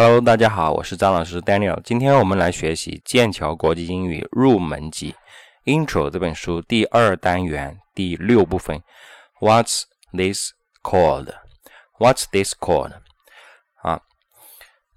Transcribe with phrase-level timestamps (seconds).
[0.00, 1.82] Hello，大家好，我是张老师 Daniel。
[1.82, 5.12] 今天我们来学习剑桥国际英语入门级
[5.64, 8.80] Intro 这本书第二单元第六部分。
[9.40, 9.82] What's
[10.12, 10.52] this
[10.84, 12.92] called？What's this called？
[13.82, 14.00] 啊，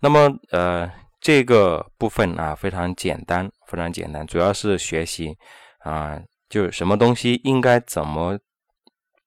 [0.01, 5.35] 那么呃，这个部分啊非常简单，非常简单，主要是学习
[5.79, 8.37] 啊，就是什么东西应该怎么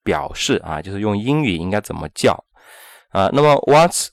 [0.05, 2.45] 表示啊，就是用英语应该怎么叫
[3.09, 3.29] 啊。
[3.33, 4.11] 那么 What's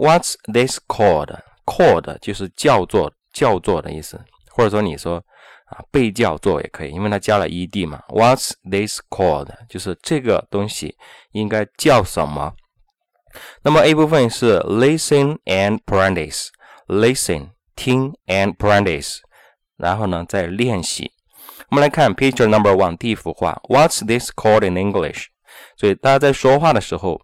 [0.00, 4.18] What's this called？Called 就是叫做叫做的意思，
[4.48, 5.22] 或者说你说
[5.66, 8.02] 啊被叫做也可以，因为它加了 ed 嘛。
[8.08, 9.50] What's this called？
[9.68, 10.96] 就是这个东西
[11.32, 12.54] 应该叫什么？
[13.62, 19.18] 那么 A 部分是 listen and practice，listen 听 and practice，
[19.76, 21.12] 然后呢再练习。
[21.68, 25.26] 我们来看 picture number one 第一幅画，What's this called in English？
[25.76, 27.20] 所以大家在说话的时候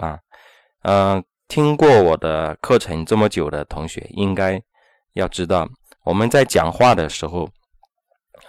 [0.00, 0.20] 啊，
[0.82, 1.22] 嗯。
[1.48, 4.60] 听过我的课程这么久的同学，应该
[5.14, 5.68] 要知道，
[6.04, 7.48] 我们在讲话的时候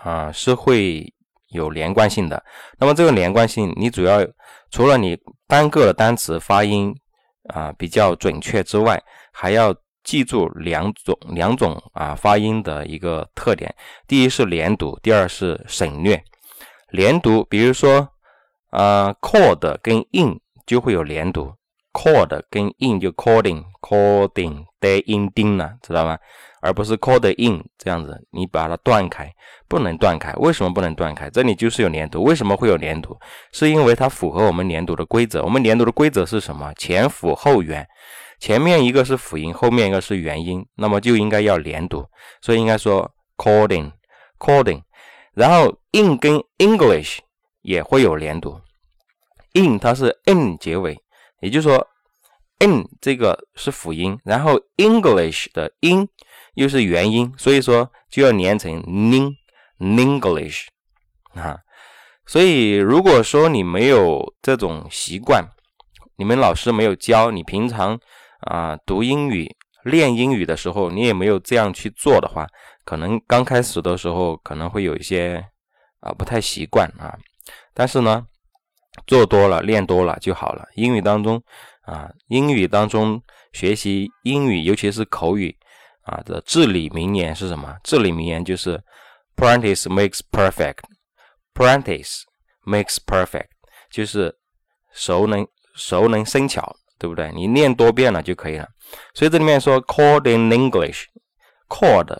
[0.01, 1.13] 啊是会
[1.49, 2.43] 有连贯性的。
[2.77, 4.25] 那么这个连贯性，你主要
[4.71, 5.17] 除了你
[5.47, 6.93] 单个的单词发音
[7.53, 9.01] 啊比较准确之外，
[9.31, 9.73] 还要
[10.03, 13.73] 记住两种两种啊发音的一个特点。
[14.07, 16.21] 第一是连读，第二是省略。
[16.89, 18.09] 连读，比如说
[18.71, 21.53] 啊，cord 跟 in 就会有连读。
[21.97, 26.15] Cord 跟 in 就 cording，cording 带 in 丁了，知道吗？
[26.61, 29.33] 而不是 cord in 这样子，你把它断开，
[29.67, 30.31] 不能断开。
[30.33, 31.27] 为什么不能断开？
[31.31, 32.23] 这里就是有连读。
[32.23, 33.17] 为什么会有连读？
[33.51, 35.41] 是因为它符合我们连读的规则。
[35.41, 36.71] 我们连读的规则是什么？
[36.75, 37.87] 前辅后元，
[38.39, 42.05] 前面一个是辅音，后面一个是元音，那么就应该要连读。
[42.41, 44.83] 所以应该说 cording，cording。
[45.33, 47.17] 然后 in 跟 English
[47.63, 48.61] 也会有连读
[49.53, 50.95] ，in 它是 n 结尾。
[51.39, 51.87] 也就是说
[52.59, 56.09] ，n 这个是辅音，然后 English 的音
[56.55, 60.67] 又是元音，所以说就要连成 ning，English
[61.35, 61.59] 啊。
[62.25, 65.47] 所以如果说你没有这种习惯，
[66.17, 67.99] 你们老师没有教你，平常
[68.39, 72.47] 啊读英语、练英语的时候，你也没有这样去做的话，
[72.83, 75.45] 可能刚开始的时候可能会有一些
[75.99, 77.15] 啊不太习惯啊。
[77.75, 78.25] 但是呢。
[79.07, 80.67] 做多了，练多了就好了。
[80.75, 81.41] 英语当中
[81.81, 83.19] 啊，英语当中
[83.53, 85.55] 学习英语，尤其是口语
[86.03, 87.75] 啊的至理名言是什么？
[87.83, 88.79] 至理名言就是
[89.35, 90.83] “practice makes perfect”。
[91.53, 92.21] practice
[92.65, 93.47] makes perfect，
[93.89, 94.37] 就是
[94.93, 97.31] 熟能熟能生巧，对不对？
[97.31, 98.67] 你练多遍了就可以了。
[99.15, 102.15] 所以这里面说 “called in English”，“called”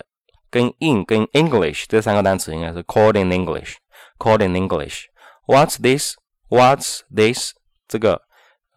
[0.50, 5.04] 跟 “in” 跟 “English” 这三个单词应该是 “called in English”，“called in English”。
[5.46, 6.16] What's this？
[6.50, 7.54] What's this？
[7.88, 8.22] 这个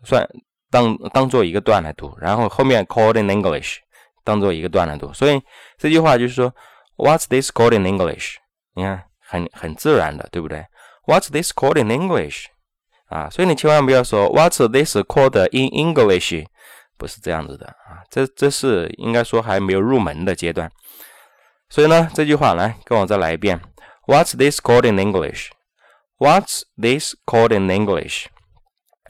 [0.05, 0.29] 算
[0.71, 3.79] 当当做一个段来读，然后后面 called in English
[4.25, 5.13] 当做一个段来读。
[5.13, 5.43] 所以
[5.79, 6.55] 这句话就是说
[6.97, 8.37] ，What's this called in English？
[8.75, 10.65] 你看很很自然的，对不对
[11.07, 12.47] ？What's this called in English？
[13.07, 16.47] 啊，所以你千万不要说 What's this called in English？
[16.97, 20.71] 不是这样子的啊，这这是应该说还没有入门的阶段。
[21.69, 23.61] 所以呢，这句话来跟我再来一遍
[24.07, 25.49] ，What's this called in English？
[26.21, 28.27] What's this called in English？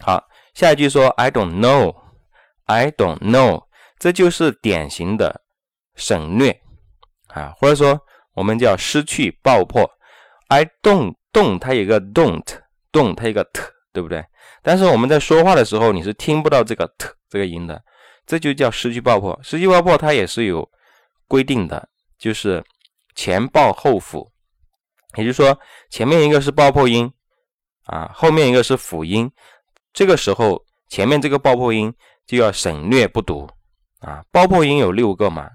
[0.00, 1.96] 好，下一句说 I don't know.
[2.66, 3.64] I don't know，
[3.98, 5.42] 这就是典型的
[5.96, 6.60] 省略
[7.26, 8.00] 啊，或者说
[8.34, 9.90] 我们叫失去爆破。
[10.46, 12.46] I don't don't 它有个 don't
[12.92, 13.60] don't 它有个 t，
[13.92, 14.24] 对不对？
[14.62, 17.82] 但是我们在说话的时候，你是听不到这个 t 这个音的，
[18.24, 19.36] 这就叫失去爆破。
[19.42, 20.70] 失去爆破它也是有
[21.26, 22.62] 规定的，就是
[23.16, 24.30] 前爆后辅。
[25.16, 25.58] 也就是说，
[25.90, 27.10] 前面一个是爆破音
[27.86, 29.30] 啊，后面一个是辅音，
[29.92, 31.92] 这个时候前面这个爆破音
[32.26, 33.48] 就要省略不读
[34.00, 34.22] 啊。
[34.30, 35.48] 爆破音有六个嘛，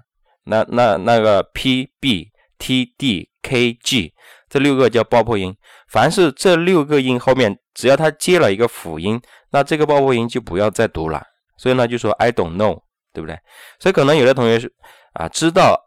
[0.44, 2.28] 那那那个 p b
[2.58, 4.12] t d k g
[4.48, 5.56] 这六个叫爆破音。
[5.88, 11.22] 凡是这六个音后面，只要它接了一个辅音，那这个爆破音就不要再读了。
[11.56, 12.82] 所以呢，就说 I don't know，
[13.14, 13.38] 对不对？
[13.80, 14.70] 所以可能有的同学是
[15.14, 15.80] 啊，知道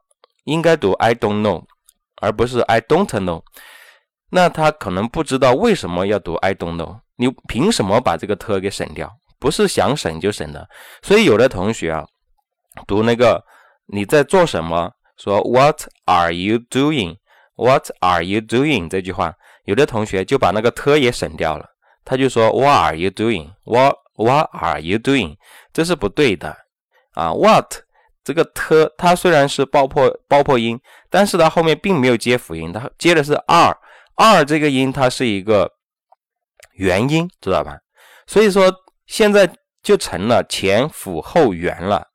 [0.45, 1.63] 应该读 I don't know。
[2.21, 3.41] 而不是 I don't know，
[4.29, 6.99] 那他可能不知道为什么要读 I don't know。
[7.17, 9.11] 你凭什么把这个 t 给省掉？
[9.39, 10.67] 不是想省就省的。
[11.01, 12.05] 所以有的同学啊，
[12.87, 13.43] 读那个
[13.87, 14.91] 你在做什么？
[15.17, 18.87] 说 What are you doing？What are you doing？
[18.87, 19.33] 这句话，
[19.65, 21.65] 有的同学就把那个 t 也省掉了，
[22.05, 25.35] 他就说 What are you doing？What What are you doing？
[25.73, 26.55] 这是不对的
[27.13, 27.83] 啊！What
[28.29, 30.79] 这个 t 它虽然是爆破爆破音，
[31.09, 35.67] 但是它后面并没有接辅音，它接的是 r，r 这个音它是一个
[36.73, 37.79] 元音，知道吧？
[38.27, 38.71] 所以说
[39.07, 42.09] 现在就成了前辅后元了，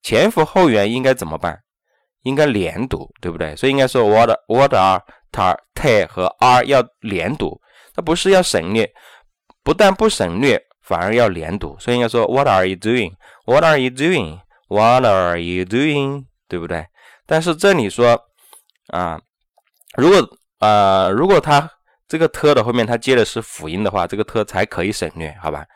[0.00, 1.58] 前辅后元应该怎么办？
[2.22, 3.56] 应该连读，对不对？
[3.56, 5.02] 所以应该说 what what are
[5.32, 7.60] ta te 和 are 要连读，
[7.96, 8.88] 它不是要省略，
[9.64, 11.76] 不但不省略，反而要连读。
[11.80, 14.38] 所以应该说 what are you doing？What are you doing?
[14.68, 16.26] What are you doing？
[16.46, 16.86] 对不对？
[17.26, 18.18] 但是这里说
[18.88, 19.20] 啊，
[19.96, 21.70] 如果啊，如果它
[22.06, 25.66] 这个 t 的后面它接的是辅音的话，这个 t 才可以省略，好吧？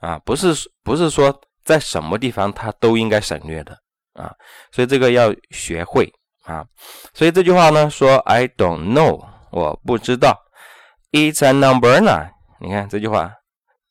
[0.00, 3.76] 啊，不是不是说在什么地方它都应该省略的。
[4.14, 4.32] 啊，
[4.70, 6.10] 所以这个要学会
[6.44, 6.64] 啊。
[7.12, 10.40] 所以这句话呢说 I don't know，我不知道。
[11.12, 12.30] It's an umbrella。
[12.60, 13.32] 你看这句话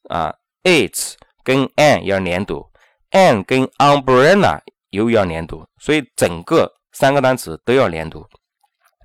[0.09, 0.33] 啊
[0.63, 1.13] ，It's
[1.44, 2.71] 跟 an 要连读
[3.13, 8.27] ，an 跟 umbrella 又要连读，所以整个三个单词都要连读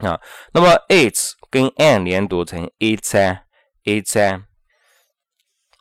[0.01, 0.21] 啊。
[0.53, 4.45] 那么 It's 跟 an 连读成 It's an，It's an。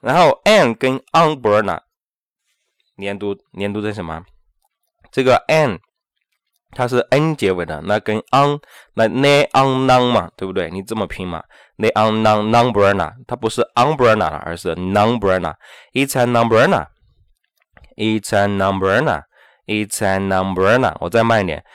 [0.01, 1.79] 然后 an 跟 umbrella
[2.95, 4.24] 连读连读成什么？
[5.12, 5.80] 这个 an
[6.71, 8.59] 它是 n 结尾的，那跟 on
[8.94, 10.69] 那 ne on non 嘛，对不对？
[10.69, 11.44] 你这么拼嘛
[11.77, 15.56] ？ne on non numbrella，它不是 umbrella 而是 numbrella。
[15.94, 16.88] It's an umbrella。
[17.97, 19.23] It's an umbrella。
[19.65, 20.95] It's an umbrella。
[21.01, 21.65] 我再慢一点。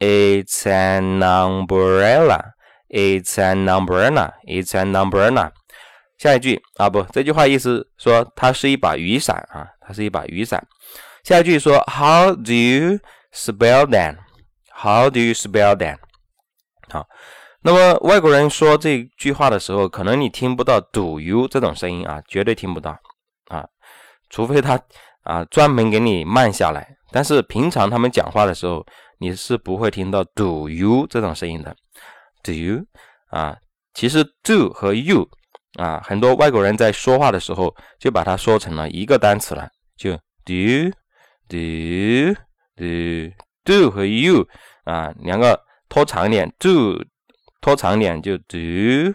[0.00, 2.54] It's an umbrella。
[2.88, 4.32] It's an umbrella。
[4.44, 5.52] It's an umbrella。
[6.18, 10.66] 下一句啊，不，这句话意思说它是一把雨伞啊，它是一把雨伞。
[11.22, 12.98] 下一句说，How do you
[13.34, 15.98] spell that？How do you spell that？
[16.88, 17.06] 好，
[17.60, 22.98] 那么外国人说这句话的时候，可能你听不到 “do you” 这种声音啊，绝对听不到
[23.48, 23.66] 啊，
[24.30, 24.80] 除非他
[25.26, 26.96] 啊专门给你慢下来。
[27.12, 28.84] 但是平常他们讲话的时候，
[29.18, 31.76] 你是不会听到 “do you” 这种声音的。
[32.42, 32.86] Do you
[33.30, 33.56] 啊，
[33.94, 35.28] 其实 “do” 和 “you”
[35.78, 40.12] 啊，很多外国人在说话的时候就把它说成了一个单词了，就
[40.44, 40.92] “do”。
[41.48, 42.34] do
[42.74, 43.32] do
[43.62, 44.44] do 和 you
[44.82, 47.00] 啊，两个拖长点，do
[47.60, 49.14] 拖长点就 do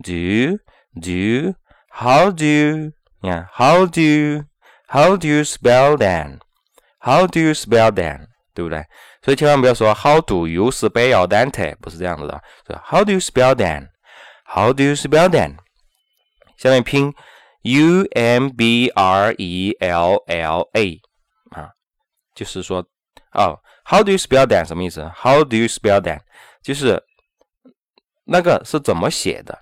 [0.00, 0.56] do
[1.00, 1.52] do。
[1.90, 4.44] How do you 你看，How do you
[4.92, 8.26] How do you spell that？How do you spell that？
[8.52, 8.84] 对不对？
[9.22, 11.76] 所以千万不要说 How do you spell that？
[11.76, 15.56] 不是这样子的，是 How do you spell that？How do you spell that？
[16.58, 17.14] 下面拼
[17.62, 21.00] U M B R E L L A
[21.52, 21.70] 啊。
[22.34, 22.84] 就是说，
[23.32, 24.66] 哦，How do you spell that？
[24.66, 26.20] 什么意思？How do you spell that？
[26.62, 27.02] 就是
[28.24, 29.58] 那个是怎么写的，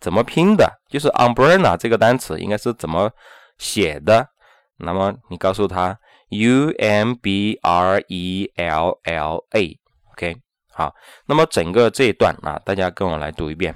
[0.00, 0.80] 怎么拼的？
[0.90, 3.12] 就是 umbrella 这个单词应该是怎么
[3.58, 4.28] 写的？
[4.76, 5.98] 那么你告诉他
[6.30, 9.80] U M B R E L L A。
[10.12, 10.36] OK，
[10.72, 10.94] 好，
[11.26, 13.74] 那么整个这一段啊，大家跟我来读一遍。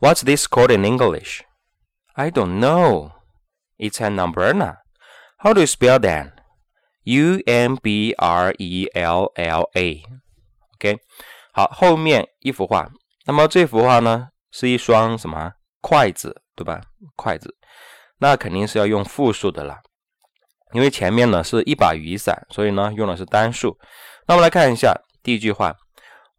[0.00, 1.40] What's this called in English?
[2.14, 3.12] I don't know.
[3.78, 4.78] It's an umbrella.
[5.38, 6.32] How do you spell that?
[7.04, 10.98] U M B R E L L A，OK，
[11.52, 12.90] 好，后面一幅画，
[13.24, 16.82] 那么这幅画呢是一双什么筷子，对吧？
[17.16, 17.56] 筷子，
[18.18, 19.78] 那肯定是要用复数的了，
[20.72, 23.78] 因为前面呢是一把雨伞，所以呢用的是单数。
[24.26, 25.74] 那我们来看一下第一句话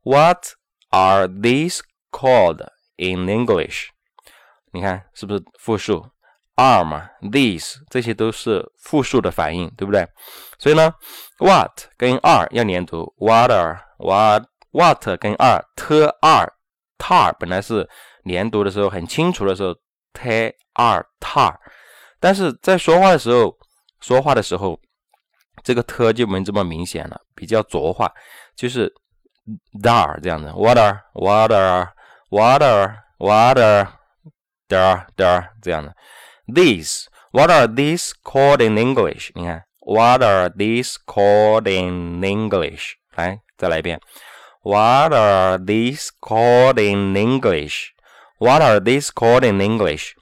[0.03, 0.45] ，What
[0.89, 1.79] are these
[2.11, 2.67] called
[2.97, 3.87] in English？
[4.71, 6.05] 你看是不是复数
[6.55, 10.05] ？are 嘛，these 这些都是复数的反应，对不对？
[10.57, 10.93] 所以呢
[11.37, 16.53] ，what 跟 are 要连读，water，what what 跟 are，t are
[16.97, 17.89] tar 本来是
[18.23, 19.73] 连读的时候很清楚的时候
[20.13, 21.55] ，t are tar，
[22.19, 23.57] 但是在说话的时候，
[23.99, 24.79] 说话的时候，
[25.63, 28.11] 这个 t 就没这么明显了，比较浊化，
[28.55, 28.93] 就是
[29.81, 31.89] dar 这样的，water water
[32.29, 35.93] water water，dar dar 这样的。
[36.47, 39.31] These, what are these called in English?
[39.35, 42.93] 你看，What are these called in English?
[43.15, 43.99] 来，再来一遍。
[44.61, 47.89] What are these called in English?
[48.39, 50.13] What are these called in English?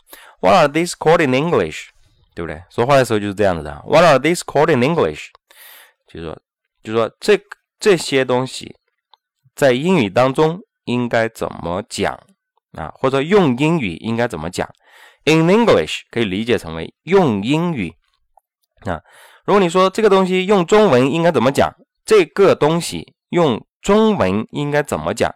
[0.41, 1.89] What are these called in English?
[2.35, 2.61] 对不对？
[2.69, 3.81] 说话的时候就是这样子的。
[3.85, 5.27] What are these called in English?
[6.07, 6.39] 就是说，
[6.83, 7.39] 就是说这
[7.79, 8.75] 这些东西
[9.55, 12.19] 在英语当中应该怎么讲
[12.73, 12.91] 啊？
[12.95, 14.67] 或者用英语应该怎么讲
[15.25, 17.93] ？In English 可以理解成为用英语
[18.85, 19.01] 啊。
[19.45, 21.73] 如果你说这个东西用中文应该怎么讲？
[22.05, 25.29] 这个东西用中文应该怎么讲？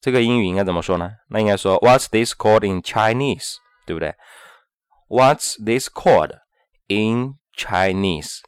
[0.00, 1.10] 这个英语应该怎么说呢？
[1.28, 3.56] 那应该说 What's this called in Chinese？
[3.86, 4.14] 对不对
[5.08, 6.38] ？What's this called
[6.88, 8.38] in Chinese？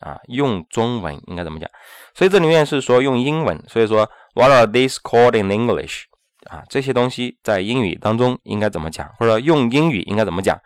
[0.00, 1.70] 啊，用中文应该怎么讲？
[2.14, 6.02] 所以这里面是说用英文，所以说 What are these called in English？
[6.50, 10.60] 啊，这些东西在英语当中应该怎么讲，或者用英语应该怎么讲？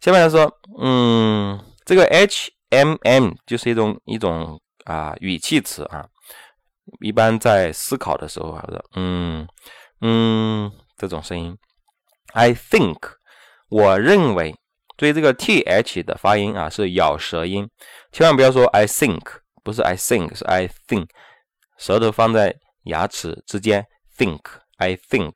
[0.00, 6.06] 下面来说，嗯，这个 H M M 就是一种一种啊语气词啊，
[6.99, 8.63] 一般在思考的时候啊，
[8.95, 9.47] 嗯
[10.01, 11.57] 嗯这种声音。
[12.33, 12.97] I think，
[13.69, 14.55] 我认为，
[14.97, 17.69] 注意这个 th 的发音啊是咬舌音，
[18.11, 21.07] 千万不要说 I think，不是 I think，是 I think，
[21.77, 23.85] 舌头放在牙齿之间，
[24.17, 25.33] think，I think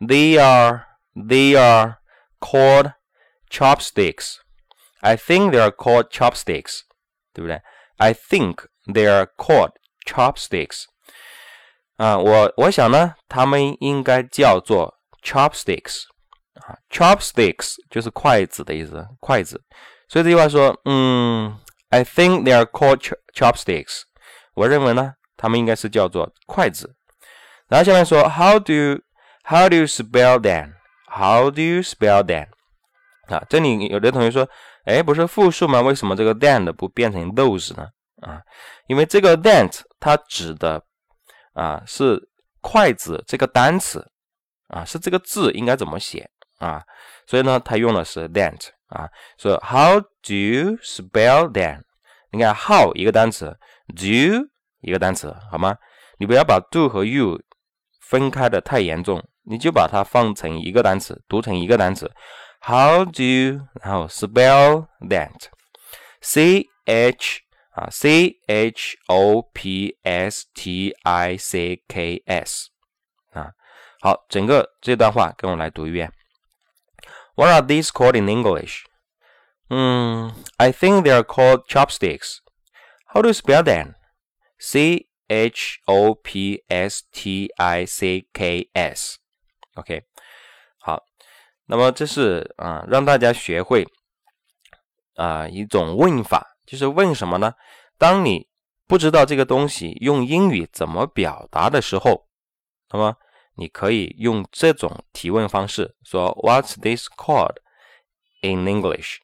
[0.00, 1.96] they are they are
[2.40, 2.94] called
[3.48, 6.82] chopsticks。I think they are called chopsticks，
[7.32, 7.60] 对不对？
[7.96, 9.72] I think they are called
[10.06, 10.84] chopsticks。
[11.96, 16.02] 啊，我我想呢，他们应该叫做 chopsticks。
[16.54, 19.62] 啊，chopsticks 就是筷子的意思，筷子。
[20.08, 21.58] 所以这句话说，嗯，
[21.90, 23.00] I think they are called
[23.34, 24.02] chopsticks。
[24.54, 26.94] 我认为呢，他们应该是叫做筷子。
[27.68, 29.00] 然后下面说，How do you
[29.44, 32.48] How do you spell them？How do you spell them？
[33.28, 34.48] 啊，这里有的同学说。
[34.84, 35.80] 哎，不是复数吗？
[35.80, 37.86] 为什么这个 that 不变成 those 呢？
[38.21, 38.41] 啊，
[38.87, 40.83] 因为这个 that 它指的
[41.53, 42.19] 啊是
[42.61, 44.05] 筷子这个单词
[44.67, 46.83] 啊，是这个字应该怎么写啊？
[47.25, 49.07] 所以呢，它用的是 that 啊。
[49.37, 51.81] 说 How do you spell that？
[52.31, 53.57] 你看 how 一个单词
[53.95, 54.47] ，do
[54.81, 55.77] 一个单词，好吗？
[56.19, 57.39] 你不要把 do 和 you
[58.01, 62.11] 分开的太严重，你就把它放成一个单词，读成一个单词。
[62.61, 65.49] How do you 然后 spell that?
[66.21, 67.41] C H
[67.77, 72.69] 啊，C H O P S T I C K S
[73.33, 73.51] 啊，
[74.01, 76.11] 好，整个这段话跟我来读一遍。
[77.35, 78.85] What are these called in English?
[79.69, 82.39] Hmm, I think they are called chopsticks.
[83.13, 83.93] How do you spell them?
[84.57, 89.17] C H O P S T I C K S.
[89.75, 90.01] OK，
[90.79, 91.03] 好
[91.67, 93.85] 那么这是啊，让大家学会
[95.13, 97.53] 啊一种问法，就是问什么呢？
[97.97, 98.47] 当你
[98.85, 102.27] 不知道这个东西用英语怎么表达的时候，
[102.91, 103.15] 那么
[103.55, 107.55] 你可以用这种提问方式说 "What's this called
[108.41, 109.17] in English？"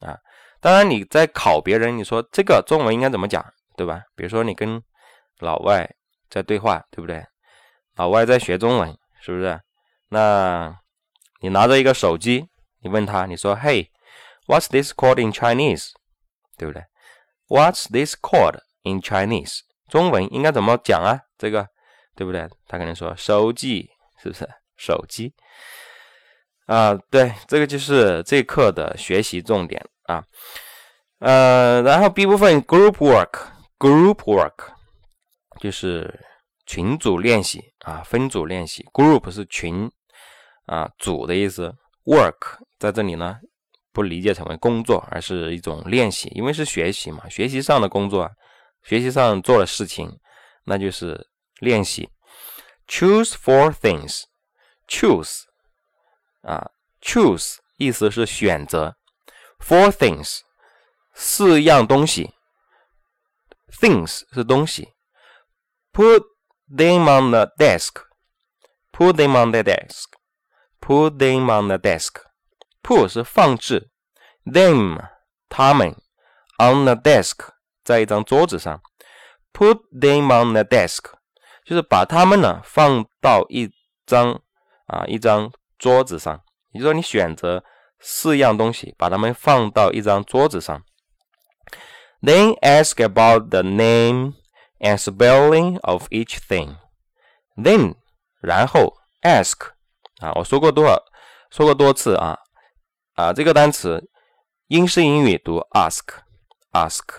[0.00, 0.18] 啊，
[0.60, 3.44] 当然你在考别人，你说这个中文应该怎么讲，
[3.76, 4.02] 对吧？
[4.14, 4.82] 比如说你跟
[5.38, 5.88] 老外
[6.28, 7.24] 在对话，对不对？
[7.96, 9.60] 老外在学中文，是不是？
[10.08, 10.76] 那
[11.40, 12.48] 你拿着一个手机，
[12.80, 15.92] 你问他，你说：“Hey，what's this called in Chinese？”
[16.60, 16.84] 对不对
[17.48, 21.18] ？“What's this called in Chinese？” 中文应该怎么讲啊？
[21.38, 21.66] 这个
[22.14, 22.46] 对不对？
[22.68, 23.88] 他可能说：“手机，
[24.22, 24.46] 是不是？
[24.76, 25.32] 手机。”
[26.68, 30.22] 啊，对，这个就是这课的学习重点啊。
[31.20, 34.72] 呃，然后 B 部分 Group Work，Group Work
[35.60, 36.20] 就是
[36.66, 38.86] 群组练习啊，分组练习。
[38.92, 39.90] Group 是群。
[40.66, 41.74] 啊，组的意思
[42.04, 43.40] ，work 在这里呢，
[43.92, 48.30] 不理解成为工作，而是一种练习，因为是学习嘛，学习上的工作，
[48.82, 50.18] 学习上做的事情，
[50.64, 51.28] 那就是
[51.60, 52.10] 练习。
[52.86, 55.42] Choose four things，choose
[56.42, 56.70] 啊
[57.00, 58.96] ，choose 意思是选择
[59.58, 60.40] ，four things
[61.14, 62.34] 四样东西
[63.80, 64.88] ，things 是东西
[65.92, 66.24] ，put
[66.68, 70.04] them on the desk，put them on the desk。
[70.82, 72.22] Put them on the desk.
[72.82, 73.90] Put 是放置
[74.44, 74.98] ，them
[75.48, 75.90] 他们
[76.58, 77.48] on the desk
[77.84, 78.80] 在一张桌子上。
[79.52, 81.12] Put them on the desk
[81.64, 83.70] 就是把它们呢放到一
[84.06, 84.40] 张
[84.86, 86.40] 啊一张桌子上。
[86.72, 87.64] 也就是说，你选择
[87.98, 90.82] 四样东西，把它们放到一张桌子上。
[92.22, 94.34] Then ask about the name
[94.78, 96.76] and spelling of each thing.
[97.56, 97.96] Then
[98.40, 99.70] 然后 ask
[100.20, 101.02] 啊，我说过多少，
[101.50, 102.38] 说过多次啊
[103.20, 104.08] 啊，这个单词
[104.68, 107.18] 英式英语读 ask，ask，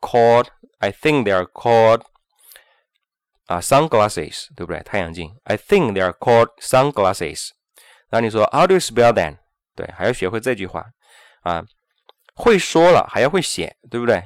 [0.00, 2.02] called I think they're called
[3.46, 4.82] 啊 sunglasses，对不对？
[4.82, 5.34] 太阳镜。
[5.44, 7.50] I think they're called sunglasses。
[8.10, 9.38] 然后你说 How do you spell them？
[9.74, 10.84] 对，还要学会这句话
[11.42, 11.64] 啊。
[12.34, 14.22] 会说了还要会写，对不对？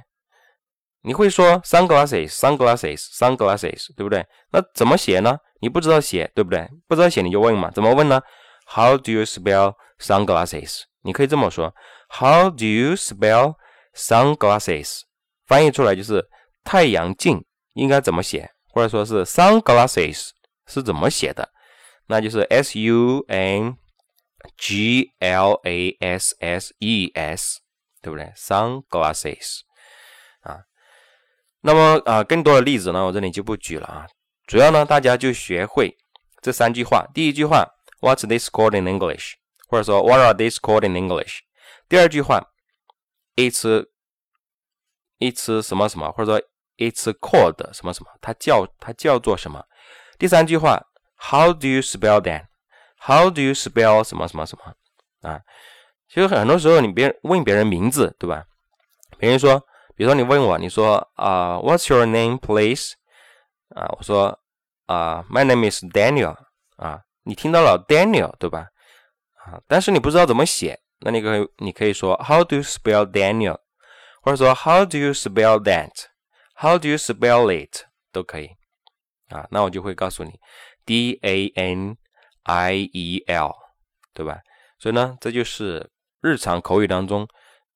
[1.02, 4.24] 你会说 sunglasses，sunglasses，sunglasses，对不对？
[4.52, 5.36] 那怎么写呢？
[5.60, 6.68] 你不知道写，对不对？
[6.86, 7.70] 不知道写你就问嘛。
[7.70, 8.20] 怎么问呢
[8.66, 10.82] ？How do you spell sunglasses？
[11.02, 11.74] 你可以这么说
[12.08, 13.56] ：How do you spell
[13.94, 15.02] sunglasses？
[15.46, 16.24] 翻译出来就是
[16.64, 17.44] 太阳镜
[17.74, 20.30] 应该怎么写，或者说是 sunglasses
[20.66, 21.48] 是怎么写的？
[22.06, 23.76] 那就是 s u n
[24.56, 27.60] g l a s s e s，
[28.00, 29.60] 对不对？sunglasses。
[31.64, 34.04] 那么啊，更多的例子呢，我这里就不举了啊。
[34.48, 35.96] 主要呢，大家就学会
[36.40, 37.06] 这三句话。
[37.14, 37.64] 第一句话
[38.00, 39.34] ，What's this called in English？
[39.68, 41.38] 或者说 What are these called in English？
[41.88, 42.50] 第二句话
[43.36, 43.86] ，It's
[45.20, 46.42] It's 什么什么，或者说
[46.76, 49.64] It's called 什么什么，它叫它叫做什么？
[50.18, 50.84] 第三句话
[51.30, 55.30] ，How do you spell that？How do you spell 什么什么什么？
[55.30, 55.40] 啊，
[56.08, 58.44] 其实很多时候你别问别人名字，对吧？
[59.16, 59.64] 别人说。
[59.94, 62.94] 比如说你问我，你说啊，What's your name, please？
[63.74, 64.38] 啊，我说
[64.86, 66.36] 啊，My name is Daniel。
[66.76, 68.68] 啊，你听到了 Daniel 对吧？
[69.44, 73.58] 啊，但是你不知道怎么写，那你可以你可以说 How do you spell Daniel？
[74.22, 77.84] 或者说 How do you spell that？How do you spell it？
[78.10, 78.50] 都可以。
[79.28, 80.38] 啊，那我就会告诉你
[80.84, 81.96] D A N
[82.44, 83.54] I E L，
[84.12, 84.40] 对吧？
[84.78, 87.26] 所以呢，这就是日常口语当中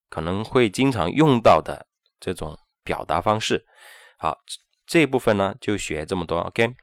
[0.09, 1.85] 可能会经常用到的。
[2.19, 3.65] 这种表达方式，
[4.17, 4.37] 好，
[4.85, 6.73] 这一部分呢就学这么多，OK。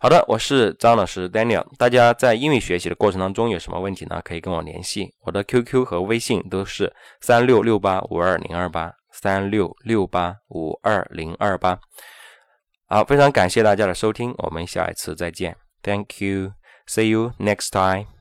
[0.00, 1.64] 好的，我是张老师 Daniel。
[1.78, 4.20] 大家在英语学习的过程当中有什么问题呢？
[4.22, 11.78] 可以跟我联系，我的 QQ 和微信都是三六六八五二零二八三六六八五二零二八。
[12.86, 18.13] 好，非常感谢大家的收听，我们下一次再见，Thank you，See you next time。